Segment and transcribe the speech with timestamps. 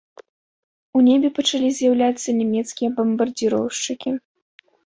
[0.99, 4.19] У небе пачалі з'яўляцца нямецкія бамбардзіроўшчыкі.